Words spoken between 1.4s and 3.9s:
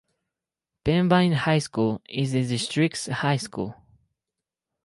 School is the district's high school.